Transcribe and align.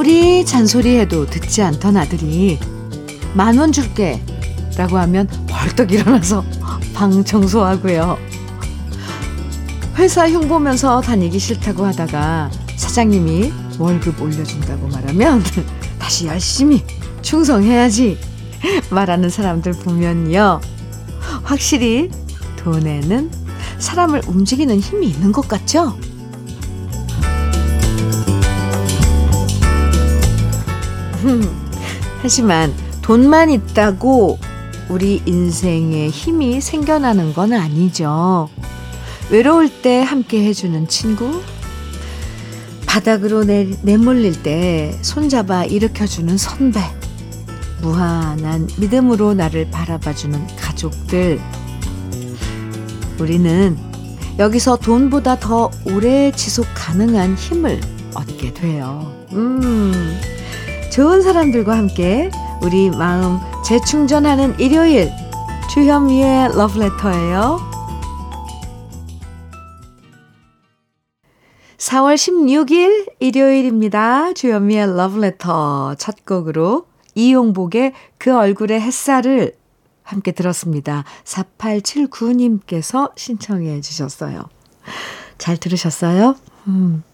아무리 0.00 0.46
잔소리해도 0.46 1.26
듣지 1.26 1.60
않던 1.60 1.94
아들이 1.98 2.58
만 3.34 3.58
원 3.58 3.70
줄게 3.70 4.18
라고 4.78 4.96
하면 4.96 5.28
벌떡 5.46 5.92
일어나서 5.92 6.42
방 6.94 7.22
청소하고요. 7.22 8.16
회사 9.96 10.26
흉 10.30 10.48
보면서 10.48 11.02
다니기 11.02 11.38
싫다고 11.38 11.84
하다가 11.84 12.50
사장님이 12.76 13.52
월급 13.78 14.22
올려준다고 14.22 14.88
말하면 14.88 15.44
다시 16.00 16.28
열심히 16.28 16.82
충성해야지 17.20 18.18
말하는 18.88 19.28
사람들 19.28 19.72
보면요. 19.72 20.62
확실히 21.42 22.08
돈에는 22.56 23.30
사람을 23.78 24.22
움직이는 24.28 24.80
힘이 24.80 25.08
있는 25.08 25.30
것 25.30 25.46
같죠? 25.46 25.94
하지만 32.22 32.74
돈만 33.02 33.50
있다고 33.50 34.38
우리 34.88 35.22
인생에 35.24 36.08
힘이 36.08 36.60
생겨나는 36.60 37.32
건 37.32 37.52
아니죠. 37.52 38.48
외로울 39.30 39.82
때 39.82 40.02
함께 40.02 40.44
해주는 40.44 40.88
친구, 40.88 41.40
바닥으로 42.86 43.44
내, 43.44 43.68
내몰릴 43.82 44.42
때 44.42 44.98
손잡아 45.02 45.64
일으켜주는 45.64 46.36
선배, 46.36 46.80
무한한 47.80 48.68
믿음으로 48.78 49.34
나를 49.34 49.70
바라봐주는 49.70 50.56
가족들. 50.56 51.40
우리는 53.20 53.78
여기서 54.38 54.76
돈보다 54.78 55.38
더 55.38 55.70
오래 55.84 56.32
지속 56.32 56.66
가능한 56.74 57.36
힘을 57.36 57.80
얻게 58.14 58.52
돼요. 58.52 59.12
음, 59.32 60.18
좋은 60.90 61.22
사람들과 61.22 61.76
함께 61.76 62.30
우리 62.62 62.90
마음 62.90 63.38
재충전하는 63.64 64.58
일요일 64.58 65.08
주현미의 65.72 66.56
러브레터예요. 66.56 67.60
4월 71.78 72.14
16일 72.16 73.12
일요일입니다. 73.20 74.32
주현미의 74.32 74.96
러브레터 74.96 75.94
첫 75.96 76.26
곡으로 76.26 76.86
이용복의 77.14 77.92
그 78.18 78.36
얼굴의 78.36 78.80
햇살을 78.80 79.54
함께 80.02 80.32
들었습니다. 80.32 81.04
4879님께서 81.24 83.12
신청해 83.16 83.80
주셨어요. 83.80 84.48
잘 85.38 85.56
들으셨어요? 85.56 86.34
음. 86.66 87.04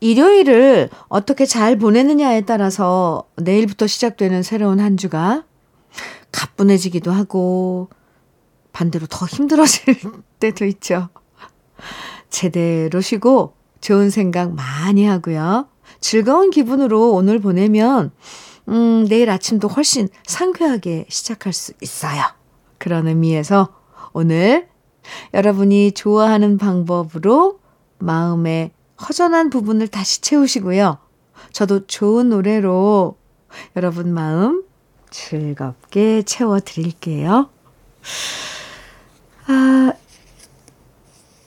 일요일을 0.00 0.90
어떻게 1.08 1.46
잘 1.46 1.78
보내느냐에 1.78 2.42
따라서 2.42 3.24
내일부터 3.36 3.86
시작되는 3.86 4.42
새로운 4.42 4.80
한 4.80 4.96
주가 4.96 5.44
가뿐해지기도 6.32 7.12
하고 7.12 7.88
반대로 8.72 9.06
더 9.06 9.26
힘들어질 9.26 9.96
때도 10.40 10.64
있죠. 10.66 11.08
제대로 12.28 13.00
쉬고 13.00 13.54
좋은 13.80 14.10
생각 14.10 14.52
많이 14.52 15.04
하고요. 15.04 15.68
즐거운 16.00 16.50
기분으로 16.50 17.12
오늘 17.12 17.38
보내면 17.38 18.10
음, 18.68 19.06
내일 19.08 19.30
아침도 19.30 19.68
훨씬 19.68 20.08
상쾌하게 20.24 21.06
시작할 21.08 21.52
수 21.52 21.72
있어요. 21.80 22.22
그런 22.78 23.06
의미에서 23.06 23.68
오늘 24.12 24.68
여러분이 25.32 25.92
좋아하는 25.92 26.58
방법으로 26.58 27.60
마음의 27.98 28.72
허전한 29.00 29.50
부분을 29.50 29.88
다시 29.88 30.20
채우시고요. 30.20 30.98
저도 31.52 31.86
좋은 31.86 32.28
노래로 32.30 33.16
여러분 33.76 34.12
마음 34.12 34.64
즐겁게 35.10 36.22
채워드릴게요. 36.22 37.50
아, 39.46 39.92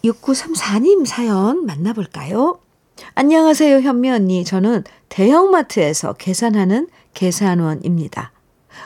6934님 0.04 1.06
사연 1.06 1.66
만나볼까요? 1.66 2.60
안녕하세요, 3.16 3.82
현미 3.82 4.10
언니. 4.10 4.44
저는 4.44 4.84
대형마트에서 5.10 6.14
계산하는 6.14 6.88
계산원입니다. 7.14 8.32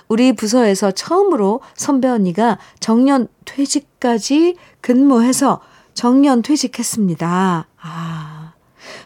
우리 0.08 0.34
부서에서 0.34 0.92
처음으로 0.92 1.62
선배 1.76 2.08
언니가 2.08 2.58
정년 2.80 3.28
퇴직까지 3.46 4.56
근무해서 4.82 5.62
정년 5.94 6.42
퇴직했습니다. 6.42 7.68
아, 7.82 8.11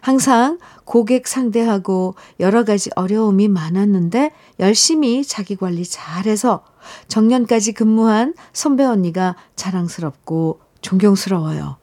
항상 0.05 0.59
고객 0.83 1.27
상대하고 1.27 2.13
여러 2.39 2.63
가지 2.63 2.91
어려움이 2.95 3.47
많았는데 3.47 4.33
열심히 4.59 5.25
자기 5.25 5.55
관리 5.55 5.83
잘해서 5.83 6.63
정년까지 7.07 7.71
근무한 7.71 8.35
선배 8.53 8.83
언니가 8.83 9.35
자랑스럽고 9.55 10.59
존경스러워요. 10.81 11.77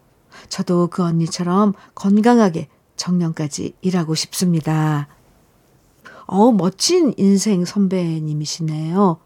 저도 0.49 0.87
그 0.87 1.03
언니처럼 1.03 1.73
건강하게 1.97 2.69
정년까지 2.95 3.75
일하고 3.81 4.15
싶습니다. 4.15 5.09
어, 6.27 6.53
멋진 6.53 7.15
인생 7.17 7.65
선배님이시네요. 7.65 9.17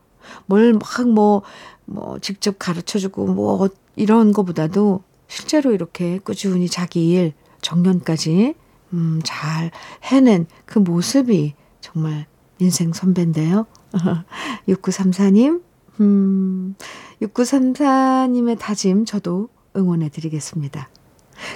뭘 0.47 0.73
막 0.73 1.07
뭐, 1.11 1.43
뭐, 1.85 2.19
직접 2.21 2.59
가르쳐 2.59 2.99
주고 2.99 3.27
뭐, 3.27 3.69
이런 3.95 4.33
거보다도 4.33 5.03
실제로 5.29 5.73
이렇게 5.73 6.19
꾸준히 6.19 6.67
자기 6.71 7.11
일, 7.11 7.35
정년까지, 7.61 8.55
음, 8.97 9.21
잘 9.23 9.71
해낸 10.03 10.47
그 10.65 10.79
모습이 10.79 11.55
정말 11.81 12.27
인생 12.59 12.93
선배인데요. 12.93 13.67
6934님, 14.67 15.63
음, 16.01 16.75
6934님의 17.23 18.59
다짐 18.59 19.05
저도 19.05 19.51
응원해 19.77 20.09
드리겠습니다. 20.09 20.89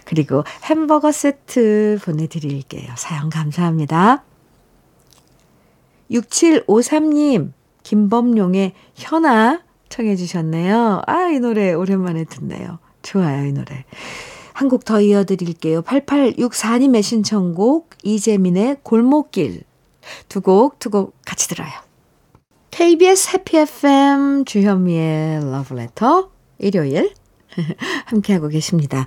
그리고 0.04 0.44
햄버거 0.64 1.10
세트 1.10 1.98
보내드릴게요. 2.04 2.92
사연 2.96 3.30
감사합니다. 3.30 4.22
6753님, 6.10 7.52
김범용의 7.82 8.74
현아 8.94 9.62
청해 9.88 10.16
주셨네요. 10.16 11.02
아, 11.06 11.28
이 11.28 11.40
노래 11.40 11.72
오랜만에 11.72 12.24
듣네요. 12.24 12.78
좋아요, 13.02 13.46
이 13.46 13.52
노래. 13.52 13.84
한곡 14.60 14.84
더 14.84 15.00
이어드릴게요. 15.00 15.81
8864님의 15.81 17.03
신청곡 17.03 17.88
이재민의 18.03 18.76
골목길 18.82 19.62
두 20.28 20.43
곡, 20.43 20.78
두 20.78 20.91
곡 20.91 21.15
같이 21.25 21.48
들어요. 21.48 21.71
KBS 22.70 23.31
해피 23.31 23.56
FM 23.56 24.44
주현미의 24.44 25.50
러브레터 25.50 26.31
일요일 26.59 27.15
함께하고 28.04 28.49
계십니다. 28.49 29.06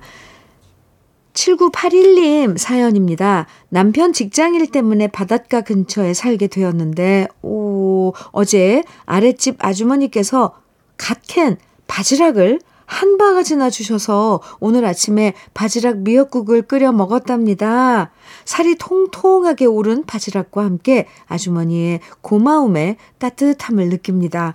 7981님 1.34 2.58
사연입니다. 2.58 3.46
남편 3.68 4.12
직장일 4.12 4.72
때문에 4.72 5.06
바닷가 5.06 5.60
근처에 5.60 6.14
살게 6.14 6.48
되었는데, 6.48 7.28
오, 7.42 8.12
어제 8.32 8.82
아랫집 9.06 9.64
아주머니께서 9.64 10.56
갓 10.96 11.20
캔 11.28 11.58
바지락을 11.86 12.58
한 12.86 13.16
바가지나 13.18 13.70
주셔서 13.70 14.40
오늘 14.60 14.84
아침에 14.84 15.34
바지락 15.54 15.98
미역국을 15.98 16.62
끓여 16.62 16.92
먹었답니다. 16.92 18.10
살이 18.44 18.76
통통하게 18.76 19.66
오른 19.66 20.04
바지락과 20.04 20.64
함께 20.64 21.06
아주머니의 21.26 22.00
고마움에 22.20 22.96
따뜻함을 23.18 23.88
느낍니다. 23.88 24.54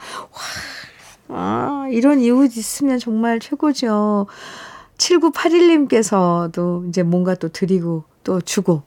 와, 1.27 1.37
아, 1.37 1.87
이런 1.91 2.19
이웃 2.19 2.57
있으면 2.57 2.99
정말 2.99 3.39
최고죠. 3.39 4.27
7981님께서도 4.97 6.87
이제 6.89 7.03
뭔가 7.03 7.35
또 7.35 7.49
드리고 7.49 8.03
또 8.23 8.41
주고 8.41 8.83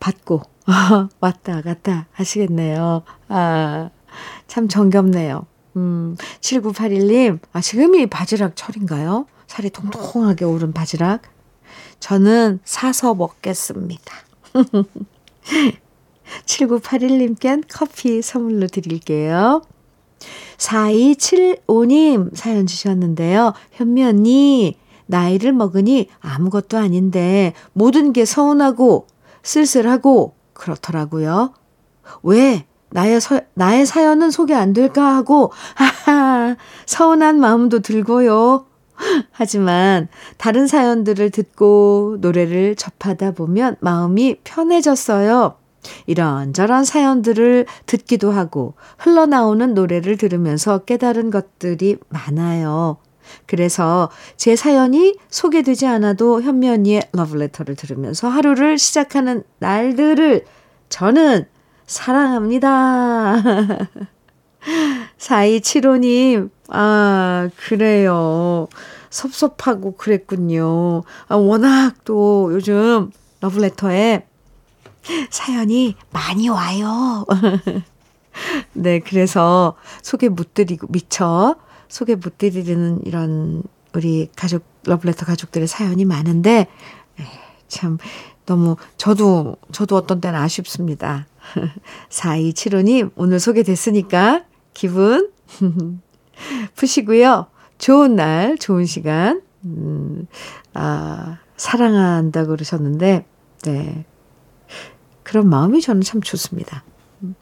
받고 0.00 0.42
왔다 1.20 1.60
갔다 1.62 2.06
하시겠네요. 2.12 3.02
아, 3.28 3.90
참 4.46 4.68
정겹네요. 4.68 5.46
음, 5.76 6.16
7981님, 6.40 7.38
아, 7.52 7.60
지금이 7.60 8.06
바지락 8.06 8.56
철인가요? 8.56 9.26
살이 9.46 9.70
통통하게 9.70 10.44
오른 10.44 10.72
바지락? 10.72 11.22
저는 12.00 12.60
사서 12.64 13.14
먹겠습니다. 13.14 14.14
7981님께 16.46 17.64
커피 17.68 18.22
선물로 18.22 18.66
드릴게요. 18.66 19.62
4275님 20.56 22.34
사연 22.36 22.66
주셨는데요. 22.66 23.54
현미 23.72 24.04
언니, 24.04 24.78
나이를 25.06 25.52
먹으니 25.52 26.08
아무것도 26.20 26.78
아닌데 26.78 27.52
모든 27.72 28.12
게 28.12 28.24
서운하고 28.24 29.06
쓸쓸하고 29.42 30.34
그렇더라고요. 30.52 31.54
왜 32.22 32.66
나의, 32.92 33.20
서, 33.20 33.40
나의 33.54 33.86
사연은 33.86 34.30
소개 34.30 34.54
안 34.54 34.72
될까 34.72 35.16
하고 35.16 35.52
하하 35.74 36.56
서운한 36.86 37.40
마음도 37.40 37.80
들고요. 37.80 38.66
하지만 39.30 40.08
다른 40.36 40.66
사연들을 40.66 41.30
듣고 41.30 42.18
노래를 42.20 42.76
접하다 42.76 43.32
보면 43.32 43.76
마음이 43.80 44.36
편해졌어요. 44.44 45.56
이런저런 46.06 46.84
사연들을 46.84 47.66
듣기도 47.86 48.30
하고 48.30 48.74
흘러나오는 48.98 49.74
노래를 49.74 50.16
들으면서 50.16 50.78
깨달은 50.78 51.30
것들이 51.30 51.96
많아요. 52.08 52.98
그래서 53.46 54.10
제 54.36 54.56
사연이 54.56 55.16
소개되지 55.28 55.86
않아도 55.86 56.42
현미 56.42 56.68
언니의 56.68 57.08
러브레터를 57.12 57.74
들으면서 57.76 58.28
하루를 58.28 58.78
시작하는 58.78 59.42
날들을 59.58 60.44
저는 60.88 61.46
사랑합니다. 61.92 63.42
4275님, 65.18 66.50
아, 66.68 67.50
그래요. 67.56 68.68
섭섭하고 69.10 69.96
그랬군요. 69.96 71.02
아, 71.28 71.36
워낙 71.36 71.96
또 72.04 72.50
요즘 72.52 73.10
러브레터에 73.40 74.26
사연이 75.30 75.96
많이 76.10 76.48
와요. 76.48 77.26
네, 78.72 79.00
그래서 79.00 79.76
소개 80.02 80.28
못 80.28 80.54
드리고, 80.54 80.86
미처 80.90 81.56
소개 81.88 82.14
못 82.14 82.38
드리는 82.38 83.00
이런 83.04 83.62
우리 83.92 84.30
가족, 84.34 84.64
러브레터 84.84 85.26
가족들의 85.26 85.68
사연이 85.68 86.06
많은데, 86.06 86.68
네, 87.18 87.26
참, 87.68 87.98
너무, 88.46 88.76
저도, 88.96 89.56
저도 89.72 89.96
어떤 89.96 90.22
때는 90.22 90.38
아쉽습니다. 90.38 91.26
4275님, 92.08 93.12
오늘 93.16 93.40
소개됐으니까 93.40 94.44
기분 94.74 95.30
푸시고요. 96.76 97.46
좋은 97.78 98.16
날, 98.16 98.56
좋은 98.58 98.84
시간, 98.84 99.42
음, 99.64 100.26
아, 100.74 101.38
사랑한다고 101.56 102.50
그러셨는데, 102.50 103.26
네. 103.64 104.04
그런 105.22 105.48
마음이 105.48 105.80
저는 105.80 106.02
참 106.02 106.20
좋습니다. 106.20 106.84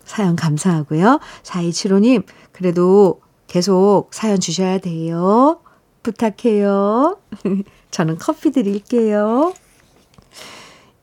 사연 0.04 0.36
감사하고요. 0.36 1.20
4275님, 1.42 2.24
그래도 2.52 3.20
계속 3.46 4.08
사연 4.12 4.38
주셔야 4.38 4.78
돼요. 4.78 5.60
부탁해요. 6.02 7.18
저는 7.90 8.18
커피 8.18 8.50
드릴게요. 8.50 9.54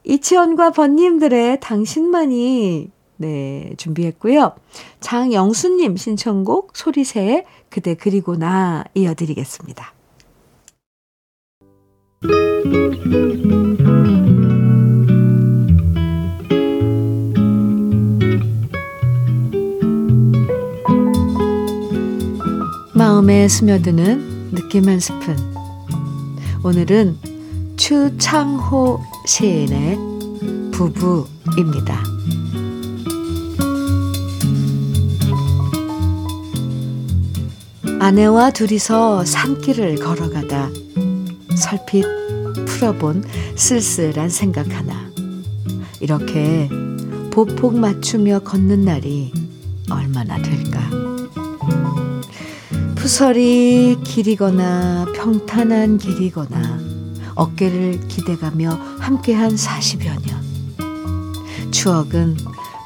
이치원과 0.08 0.72
번님들의 0.72 1.60
당신만이 1.60 2.92
네, 3.18 3.74
준비했고요. 3.78 4.54
장영수님 5.02 5.98
신청곡 5.98 6.78
소리새 6.78 7.46
그대 7.70 7.94
그리고 7.94 8.38
나 8.38 8.86
이어드리겠습니다. 8.94 9.94
마음에 22.96 23.48
스며드는 23.48 24.52
느낌 24.54 24.88
한 24.88 25.00
스푼. 25.00 25.36
오늘은 26.64 27.37
추창호 27.78 29.00
시인의 29.28 29.98
부부입니다. 30.72 32.04
아내와 38.00 38.52
둘이서 38.52 39.24
산길을 39.26 39.96
걸어가다 39.96 40.70
설핏 41.56 42.04
풀어본 42.66 43.24
쓸쓸한 43.56 44.30
생각 44.30 44.68
하나. 44.76 45.10
이렇게 46.00 46.68
보폭 47.32 47.78
맞추며 47.78 48.40
걷는 48.40 48.86
날이 48.86 49.32
얼마나 49.90 50.42
될까. 50.42 50.82
푸설이 52.96 53.98
길이거나 54.04 55.06
평탄한 55.16 55.98
길이거나 56.00 56.87
어깨를 57.38 58.08
기대가며 58.08 58.72
함께한 59.00 59.56
40여 59.56 60.26
년. 60.26 61.72
추억은 61.72 62.36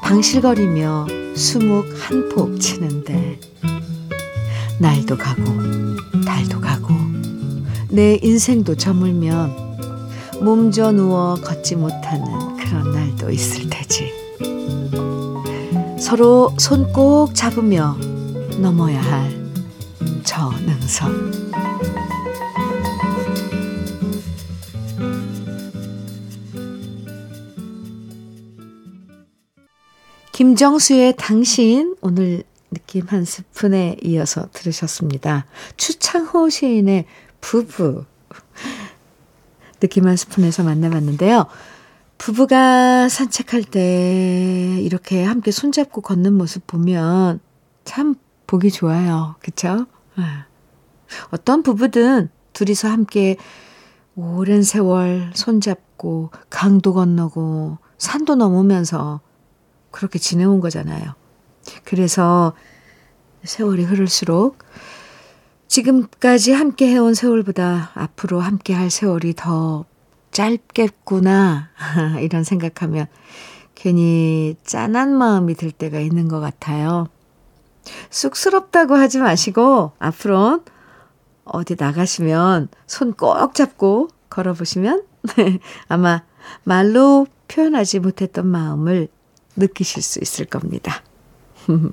방실거리며 0.04 1.08
수묵 1.36 1.86
한폭 1.98 2.60
치는데 2.60 3.40
날도 4.80 5.18
가고 5.18 5.44
달도 6.26 6.60
가고 6.60 6.94
내 7.90 8.20
인생도 8.22 8.76
저물면 8.76 9.56
몸져 10.42 10.92
누워 10.92 11.36
걷지 11.36 11.76
못하는 11.76 12.58
그런 12.58 12.92
날도 12.92 13.32
있을 13.32 13.70
테지. 13.70 14.12
서로 16.00 16.54
손 16.58 16.92
꼭 16.92 17.34
잡으며 17.34 17.96
넘어야 18.60 19.02
할 19.02 19.42
저 20.24 20.50
능선. 20.66 21.52
김정수의 30.42 31.14
당신 31.20 31.96
오늘 32.02 32.42
느낌 32.72 33.06
한 33.06 33.26
스푼에 33.26 33.98
이어서 34.04 34.50
들으셨습니다. 34.54 35.46
추창호 35.78 36.50
시인의 36.50 37.06
부부. 37.42 38.06
느낌 39.80 40.08
한 40.08 40.16
스푼에서 40.16 40.64
만나봤는데요. 40.64 41.46
부부가 42.18 43.08
산책할 43.08 43.66
때 43.66 44.80
이렇게 44.82 45.24
함께 45.24 45.52
손잡고 45.52 46.02
걷는 46.02 46.34
모습 46.34 46.66
보면 46.66 47.40
참 47.86 48.16
보기 48.48 48.72
좋아요. 48.72 49.36
그쵸? 49.44 49.86
아. 50.16 50.46
어떤 51.30 51.62
부부든 51.62 52.30
둘이서 52.54 52.88
함께 52.88 53.38
오랜 54.16 54.64
세월 54.64 55.30
손잡고 55.36 56.32
강도 56.50 56.96
건너고 56.96 57.78
산도 58.00 58.34
넘으면서 58.34 59.22
그렇게 59.92 60.20
지내온 60.20 60.60
거잖아요. 60.60 61.14
그래서 61.84 62.54
세월이 63.44 63.84
흐를수록 63.84 64.60
지금까지 65.68 66.52
함께 66.52 66.88
해온 66.88 67.14
세월보다 67.14 67.92
앞으로 67.94 68.40
함께 68.40 68.74
할 68.74 68.90
세월이 68.90 69.36
더 69.36 69.86
짧겠구나. 70.32 71.70
이런 72.22 72.44
생각하면 72.44 73.08
괜히 73.76 74.56
짠한 74.64 75.16
마음이 75.16 75.56
들 75.56 75.72
때가 75.72 76.00
있는 76.00 76.28
것 76.28 76.40
같아요. 76.40 77.08
쑥스럽다고 78.10 78.96
하지 78.96 79.20
마시고 79.20 79.94
앞으로 79.98 80.64
어디 81.46 81.76
나가시면 81.78 82.70
손 82.86 83.14
꼭 83.14 83.56
잡고 83.56 84.10
걸어보시면 84.30 85.04
아마 85.88 86.24
말로 86.64 87.28
표현하지 87.48 88.00
못했던 88.00 88.48
마음을 88.48 89.10
느끼실 89.56 90.02
수 90.02 90.20
있을 90.22 90.46
겁니다. 90.46 91.04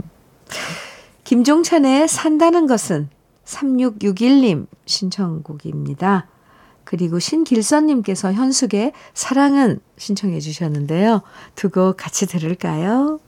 김종찬의 1.24 2.08
산다는 2.08 2.66
것은 2.66 3.10
3661님 3.44 4.66
신청곡입니다. 4.86 6.28
그리고 6.84 7.18
신길선님께서 7.18 8.32
현숙의 8.32 8.92
사랑은 9.12 9.80
신청해 9.98 10.40
주셨는데요. 10.40 11.22
두 11.54 11.68
곡 11.70 11.96
같이 11.98 12.26
들을까요? 12.26 13.20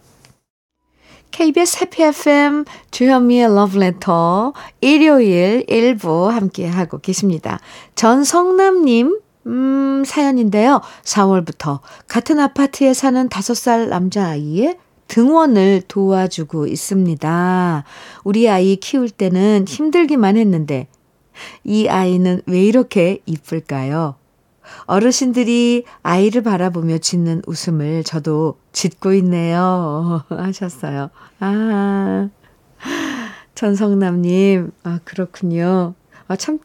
KBS 1.31 1.79
해피 1.83 2.03
FM 2.03 2.65
주현미의 2.91 3.55
러브레터 3.55 4.53
일요일 4.81 5.65
1부 5.67 6.29
함께하고 6.29 6.99
계십니다. 6.99 7.61
전성남님 7.95 9.21
음, 9.47 10.03
사연인데요. 10.05 10.81
4월부터 11.03 11.81
같은 12.09 12.39
아파트에 12.39 12.95
사는 12.95 13.29
5살 13.29 13.89
남자아이의 13.89 14.79
등원을 15.09 15.83
도와주고 15.89 16.67
있습니다. 16.67 17.85
우리 18.25 18.49
아이 18.49 18.77
키울 18.77 19.11
때는 19.11 19.65
힘들기만 19.67 20.37
했는데 20.37 20.87
이 21.65 21.89
아이는 21.89 22.43
왜 22.47 22.63
이렇게 22.63 23.19
이쁠까요? 23.27 24.15
어르신들이 24.85 25.85
아이를 26.03 26.43
바라보며 26.43 26.99
짓는 26.99 27.43
웃음을 27.47 28.05
저도 28.05 28.59
짓고 28.73 29.13
있네요. 29.15 30.23
하셨어요. 30.31 31.11
아, 31.41 32.29
전성남님, 33.55 34.71
아, 34.85 35.01
그렇군요. 35.05 35.95
아, 36.29 36.37
참, 36.37 36.61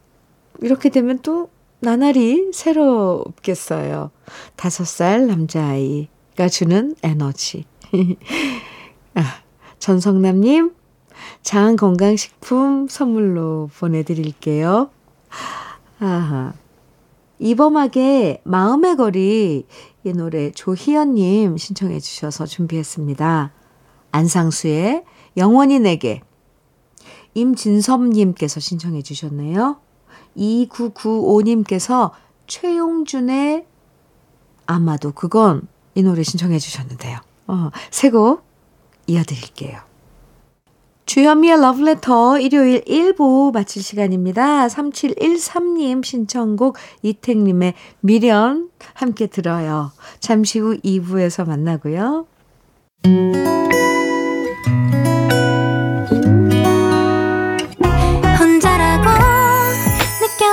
이렇게 0.61 0.89
되면 0.89 1.19
또 1.23 1.49
나날이 1.85 2.49
새롭겠어요. 2.51 4.09
다섯 4.55 4.87
살 4.87 5.27
남자아이가 5.27 6.49
주는 6.49 6.95
에너지. 7.03 7.65
아, 9.13 9.21
전성남님, 9.77 10.73
장 11.43 11.75
건강식품 11.75 12.87
선물로 12.89 13.69
보내드릴게요. 13.77 14.89
아하. 15.99 16.53
이범학의 17.37 18.41
마음의 18.43 18.95
거리 18.97 19.67
이 20.03 20.13
노래 20.13 20.49
조희연님 20.49 21.57
신청해 21.57 21.99
주셔서 21.99 22.47
준비했습니다. 22.47 23.51
안상수의 24.11 25.03
영원히 25.37 25.79
내게 25.79 26.21
임진섭님께서 27.35 28.59
신청해 28.59 29.03
주셨네요. 29.03 29.84
2995님께서 30.37 32.11
최용준의 32.47 33.65
아마도 34.65 35.11
그건 35.11 35.67
이 35.93 36.03
노래 36.03 36.23
신청해 36.23 36.59
주셨는데요. 36.59 37.19
어, 37.47 37.69
세곡 37.91 38.43
이어드릴게요. 39.07 39.79
주현미의 41.05 41.61
러브레터 41.61 42.39
일요일 42.39 42.83
1부 42.83 43.53
마칠 43.53 43.83
시간입니다. 43.83 44.67
3713님 44.67 46.03
신청곡 46.03 46.77
이택님의 47.03 47.75
미련 47.99 48.69
함께 48.95 49.27
들어요. 49.27 49.91
잠시 50.19 50.59
후 50.59 50.77
2부에서 50.77 51.47
만나고요. 51.47 52.25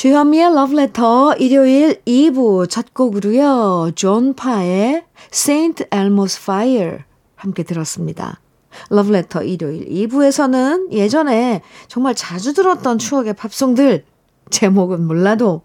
주현미의 0.00 0.54
러브레터 0.54 1.34
일요일 1.34 2.00
2부 2.06 2.70
첫 2.70 2.94
곡으로요. 2.94 3.90
존 3.96 4.32
파의 4.32 5.04
Saint 5.30 5.84
Elmo's 5.90 6.40
Fire 6.40 7.00
함께 7.34 7.62
들었습니다. 7.64 8.40
러브레터 8.88 9.42
일요일 9.42 9.86
2부에서는 9.86 10.90
예전에 10.92 11.60
정말 11.86 12.14
자주 12.14 12.54
들었던 12.54 12.96
추억의 12.96 13.34
팝송들 13.34 14.06
제목은 14.48 15.06
몰라도 15.06 15.60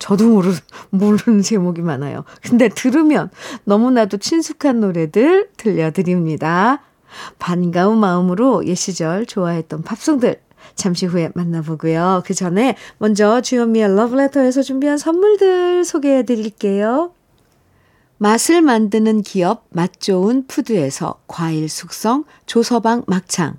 저도 0.00 0.26
모르, 0.26 0.52
모르는 0.90 1.42
제목이 1.42 1.80
많아요. 1.80 2.24
근데 2.42 2.68
들으면 2.68 3.30
너무나도 3.62 4.16
친숙한 4.16 4.80
노래들 4.80 5.50
들려드립니다. 5.56 6.82
반가운 7.38 7.98
마음으로 7.98 8.66
옛 8.66 8.74
시절 8.74 9.26
좋아했던 9.26 9.82
팝송들 9.82 10.40
잠시 10.74 11.06
후에 11.06 11.30
만나보고요. 11.34 12.22
그 12.24 12.34
전에 12.34 12.76
먼저 12.98 13.40
주현미의 13.40 13.94
러브레터에서 13.96 14.62
준비한 14.62 14.98
선물들 14.98 15.84
소개해 15.84 16.24
드릴게요. 16.24 17.12
맛을 18.22 18.60
만드는 18.60 19.22
기업 19.22 19.66
맛 19.70 19.98
좋은 19.98 20.46
푸드에서 20.46 21.22
과일 21.26 21.70
숙성 21.70 22.24
조서방 22.44 23.04
막창 23.06 23.58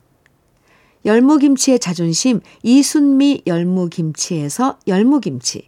열무김치의 1.03 1.79
자존심 1.79 2.41
이순미 2.61 3.41
열무김치에서 3.47 4.77
열무김치 4.85 5.67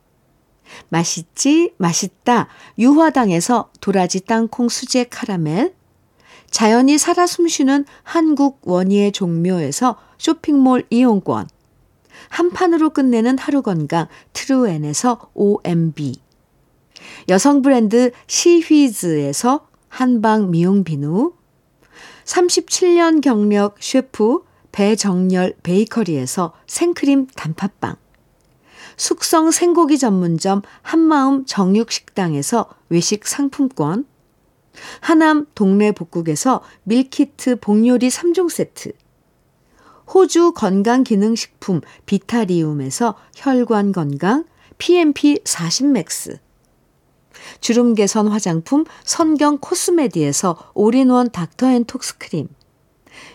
맛있지 0.89 1.73
맛있다 1.77 2.47
유화당에서 2.77 3.71
도라지 3.81 4.21
땅콩 4.21 4.69
수제 4.69 5.05
카라멜 5.05 5.73
자연이 6.53 6.99
살아 6.99 7.25
숨쉬는 7.25 7.83
한국 8.03 8.61
원예 8.61 9.09
종묘에서 9.09 9.97
쇼핑몰 10.19 10.85
이용권. 10.91 11.47
한 12.29 12.51
판으로 12.51 12.91
끝내는 12.91 13.39
하루 13.39 13.63
건강 13.63 14.07
트루엔에서 14.33 15.31
OMB 15.33 16.21
여성 17.29 17.63
브랜드 17.63 18.11
시휘즈에서 18.27 19.67
한방 19.89 20.51
미용 20.51 20.83
비누. 20.83 21.33
37년 22.25 23.21
경력 23.21 23.77
셰프 23.79 24.43
배정열 24.71 25.55
베이커리에서 25.63 26.53
생크림 26.67 27.29
단팥빵. 27.35 27.95
숙성 28.95 29.49
생고기 29.49 29.97
전문점 29.97 30.61
한마음 30.83 31.45
정육식당에서 31.47 32.69
외식 32.89 33.25
상품권 33.27 34.05
하남 35.01 35.47
동네 35.55 35.91
복국에서 35.91 36.61
밀키트 36.83 37.59
복요리 37.59 38.09
3종 38.09 38.49
세트 38.49 38.93
호주 40.13 40.53
건강기능식품 40.53 41.81
비타리움에서 42.05 43.15
혈관 43.35 43.91
건강 43.91 44.45
PMP 44.77 45.39
40 45.45 45.87
맥스 45.87 46.39
주름 47.61 47.93
개선 47.95 48.27
화장품 48.27 48.85
선경 49.03 49.57
코스메디에서 49.59 50.71
올인원 50.73 51.31
닥터앤톡스크림 51.31 52.47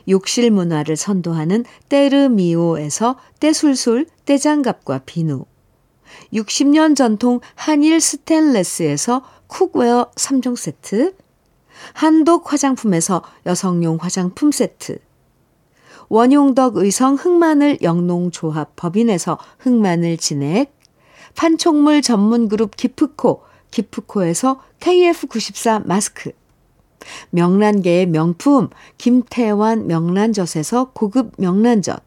욕실 0.09 0.51
문화를 0.51 0.97
선도하는 0.97 1.65
때르미오에서 1.89 3.17
때술술 3.41 4.07
때장갑과 4.25 5.01
비누 5.07 5.45
60년 6.33 6.97
전통 6.97 7.41
한일 7.55 8.01
스텐레스에서 8.01 9.23
cookware 9.47 10.11
3종 10.15 10.57
세트 10.57 11.15
한독 11.93 12.53
화장품에서 12.53 13.23
여성용 13.47 13.99
화장품 14.01 14.51
세트. 14.53 14.99
원용덕 16.09 16.77
의성 16.77 17.15
흑마늘 17.15 17.79
영농조합 17.83 18.77
법인에서 18.77 19.39
흑마늘 19.59 20.17
진액. 20.17 20.75
판촉물 21.37 22.03
전문 22.03 22.49
그룹 22.49 22.77
기프코 22.77 23.43
기프코에서 23.71 24.61
KF94 24.81 25.87
마스크. 25.87 26.33
명란계의 27.31 28.07
명품 28.07 28.71
김태환 28.97 29.87
명란젓에서 29.87 30.93
고급 30.95 31.33
명란젓. 31.39 32.03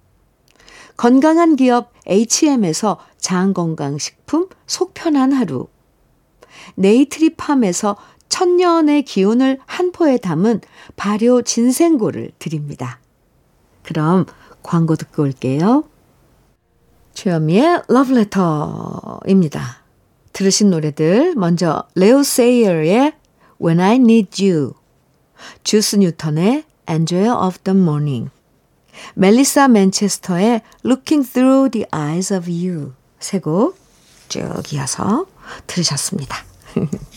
건강한 0.97 1.55
기업 1.55 1.93
H&M에서 2.07 2.97
장건강식품 3.17 4.49
속편한 4.67 5.31
하루. 5.31 5.67
네이트리팜에서 6.75 7.95
천년의 8.31 9.03
기운을 9.03 9.59
한 9.65 9.91
포에 9.91 10.17
담은 10.17 10.61
발효 10.95 11.41
진생고를 11.41 12.31
드립니다. 12.39 12.99
그럼 13.83 14.25
광고 14.63 14.95
듣고 14.95 15.23
올게요. 15.23 15.83
주현미의 17.13 17.83
러브레터입니다. 17.89 19.83
들으신 20.33 20.69
노래들 20.69 21.35
먼저 21.35 21.83
레오 21.95 22.23
세이어의 22.23 23.13
When 23.61 23.79
I 23.81 23.95
Need 23.97 24.43
You 24.43 24.73
주스 25.63 25.97
뉴턴의 25.97 26.63
Enjoy 26.89 27.27
of 27.29 27.59
the 27.63 27.77
Morning 27.77 28.29
멜리사 29.15 29.67
맨체스터의 29.67 30.61
Looking 30.85 31.29
Through 31.29 31.71
the 31.71 31.85
Eyes 31.93 32.33
of 32.33 32.49
You 32.49 32.93
세 33.19 33.39
곡 33.39 33.75
쭉 34.29 34.73
이어서 34.73 35.25
들으셨습니다. 35.67 36.37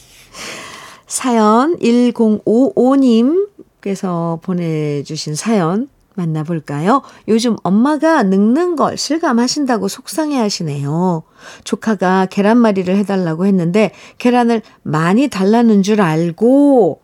사연 1.15 1.77
1055님께서 1.77 4.43
보내주신 4.43 5.37
사연 5.37 5.89
만나볼까요? 6.17 7.03
요즘 7.29 7.55
엄마가 7.63 8.25
늙는 8.25 8.75
걸 8.75 8.99
실감하신다고 8.99 9.87
속상해 9.87 10.37
하시네요. 10.39 11.23
조카가 11.63 12.27
계란말이를 12.27 12.97
해달라고 12.97 13.47
했는데 13.47 13.93
계란을 14.19 14.63
많이 14.83 15.29
달라는 15.29 15.85
줄 15.85 16.01
알고 16.01 17.01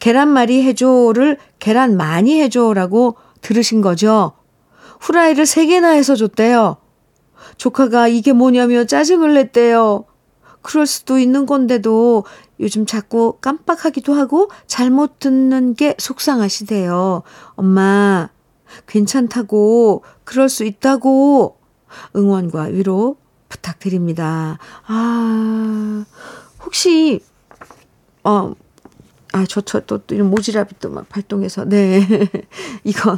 계란말이 0.00 0.64
해줘를 0.64 1.38
계란 1.60 1.96
많이 1.96 2.40
해줘라고 2.40 3.14
들으신 3.42 3.80
거죠? 3.80 4.32
후라이를 4.98 5.44
3개나 5.44 5.94
해서 5.94 6.16
줬대요. 6.16 6.78
조카가 7.58 8.08
이게 8.08 8.32
뭐냐며 8.32 8.86
짜증을 8.86 9.34
냈대요. 9.34 10.04
그럴 10.62 10.86
수도 10.86 11.18
있는 11.18 11.46
건데도 11.46 12.24
요즘 12.60 12.86
자꾸 12.86 13.38
깜빡하기도 13.40 14.12
하고 14.14 14.50
잘못 14.66 15.18
듣는 15.18 15.74
게 15.74 15.94
속상하시대요. 15.98 17.22
엄마, 17.54 18.28
괜찮다고, 18.86 20.02
그럴 20.24 20.48
수 20.48 20.64
있다고 20.64 21.58
응원과 22.16 22.64
위로 22.64 23.16
부탁드립니다. 23.48 24.58
아, 24.86 26.04
혹시, 26.64 27.20
어, 28.24 28.52
아, 29.32 29.44
저, 29.48 29.60
저, 29.60 29.80
또, 29.80 29.98
또, 29.98 30.14
이런 30.14 30.30
오지랖이 30.30 30.78
또 30.80 30.90
막 30.90 31.08
발동해서, 31.08 31.64
네. 31.64 32.00
이거, 32.84 33.16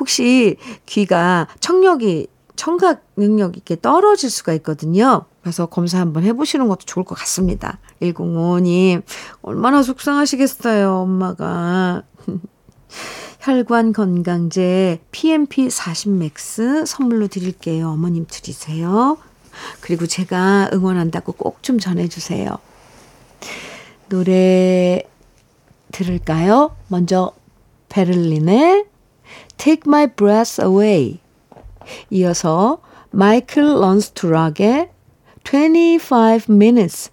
혹시 0.00 0.56
귀가 0.86 1.46
청력이, 1.60 2.28
청각 2.58 3.04
능력이 3.16 3.58
이렇게 3.58 3.80
떨어질 3.80 4.30
수가 4.30 4.52
있거든요. 4.54 5.24
그래서 5.42 5.66
검사 5.66 6.00
한번 6.00 6.24
해보시는 6.24 6.66
것도 6.66 6.80
좋을 6.86 7.04
것 7.04 7.14
같습니다. 7.14 7.78
105님, 8.02 9.02
얼마나 9.42 9.82
속상하시겠어요, 9.82 10.92
엄마가. 10.92 12.02
혈관 13.40 13.92
건강제 13.92 15.00
PMP 15.12 15.70
40 15.70 16.10
맥스 16.12 16.84
선물로 16.84 17.28
드릴게요. 17.28 17.90
어머님 17.90 18.26
드리세요. 18.28 19.18
그리고 19.80 20.06
제가 20.06 20.70
응원한다고 20.72 21.32
꼭 21.32 21.62
좀 21.62 21.78
전해주세요. 21.78 22.58
노래 24.08 25.02
들을까요? 25.92 26.74
먼저 26.88 27.32
베를린의 27.88 28.86
Take 29.56 29.82
My 29.86 30.08
Breath 30.08 30.60
Away 30.60 31.20
이어서 32.10 32.80
마이클 33.10 33.62
런스트락의 33.62 34.90
25 35.44 36.52
Minutes 36.52 37.10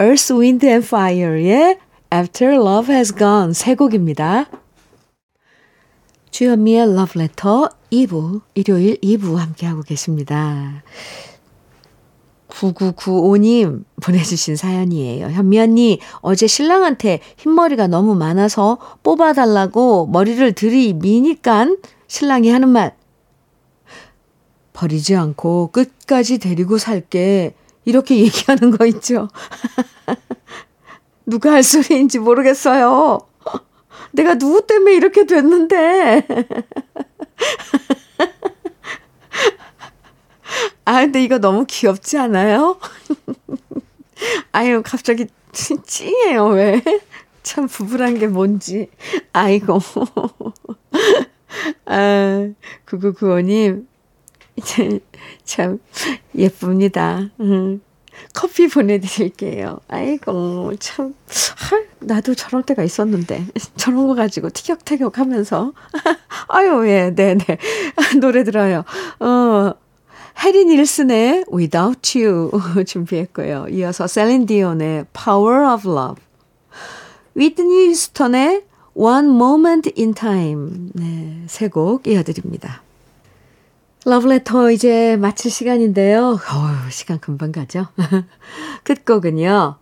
Earth, 0.00 0.32
Wind 0.32 0.66
and 0.66 0.86
Fire의 0.86 1.78
After 2.12 2.54
Love 2.54 2.94
Has 2.94 3.14
Gone 3.14 3.52
세 3.52 3.74
곡입니다. 3.74 4.46
주현미의 6.30 6.82
Love 6.82 7.20
Letter 7.20 7.68
2부, 7.90 8.42
일요일 8.54 8.96
2부 9.00 9.36
함께하고 9.36 9.82
계십니다. 9.82 10.82
9995님 12.48 13.84
보내주신 14.02 14.56
사연이에요. 14.56 15.28
현미 15.28 15.58
언니, 15.60 16.00
어제 16.20 16.46
신랑한테 16.46 17.20
흰머리가 17.36 17.86
너무 17.86 18.14
많아서 18.14 18.78
뽑아달라고 19.02 20.06
머리를 20.06 20.52
들이미니깐 20.52 21.78
신랑이 22.06 22.50
하는 22.50 22.68
말. 22.68 22.96
버리지 24.78 25.16
않고 25.16 25.70
끝까지 25.72 26.38
데리고 26.38 26.78
살게. 26.78 27.54
이렇게 27.84 28.18
얘기하는 28.22 28.70
거 28.70 28.86
있죠. 28.86 29.28
누가 31.26 31.52
할 31.52 31.62
소리인지 31.62 32.20
모르겠어요. 32.20 33.18
내가 34.12 34.36
누구 34.36 34.66
때문에 34.66 34.94
이렇게 34.94 35.26
됐는데. 35.26 36.26
아, 40.84 41.00
근데 41.00 41.22
이거 41.22 41.38
너무 41.38 41.66
귀엽지 41.66 42.16
않아요? 42.16 42.78
아유, 44.52 44.82
갑자기 44.84 45.26
찡해요, 45.52 46.46
왜? 46.46 46.82
참 47.42 47.66
부부란 47.66 48.18
게 48.18 48.26
뭔지. 48.26 48.88
아이고. 49.32 49.80
아, 51.84 52.48
9995님, 52.86 53.86
참 55.44 55.78
예쁩니다. 56.36 57.30
음. 57.40 57.80
커피 58.34 58.66
보내드릴게요. 58.66 59.78
아이고, 59.86 60.72
참, 60.80 61.14
나도 62.00 62.34
저럴 62.34 62.64
때가 62.64 62.82
있었는데, 62.82 63.46
저런 63.76 64.08
거 64.08 64.14
가지고 64.16 64.50
티격태격 64.50 65.18
하면서. 65.18 65.72
아유, 66.48 66.88
예, 66.88 67.12
네네. 67.14 67.44
노래 68.20 68.42
들어요. 68.42 68.82
어, 69.20 69.72
해리 70.42 70.64
닐슨의 70.64 71.44
Without 71.52 72.18
You 72.18 72.50
준비했고요. 72.86 73.66
이어서 73.70 74.06
셀린 74.08 74.46
디온의 74.46 75.06
Power 75.12 75.72
of 75.72 75.88
Love. 75.88 76.22
위트니 77.34 77.94
스턴의 77.94 78.64
One 78.94 79.28
Moment 79.28 79.92
in 79.96 80.12
Time. 80.14 80.90
네, 80.94 81.44
세 81.46 81.68
곡 81.68 82.06
이어드립니다. 82.08 82.82
러브레터 84.04 84.70
이제 84.70 85.16
마칠 85.16 85.50
시간인데요. 85.50 86.38
어우, 86.38 86.90
시간 86.90 87.18
금방 87.18 87.52
가죠? 87.52 87.88
끝곡은요. 88.84 89.76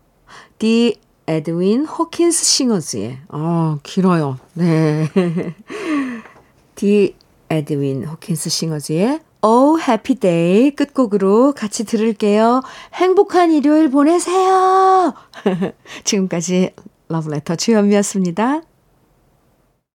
The 0.58 0.96
에드윈 1.28 1.86
호킨스 1.86 2.44
싱어즈의, 2.44 3.18
어, 3.28 3.78
길어요. 3.82 4.38
네. 4.54 5.08
The 6.76 7.14
에드윈 7.50 8.04
호킨스 8.04 8.48
싱어즈의 8.48 9.20
Oh 9.44 9.80
Happy 9.80 10.18
Day 10.18 10.70
끝곡으로 10.72 11.52
같이 11.52 11.84
들을게요. 11.84 12.62
행복한 12.94 13.52
일요일 13.52 13.90
보내세요. 13.90 15.14
지금까지 16.04 16.70
러브레터 17.08 17.56
주현미였습니다. 17.56 18.62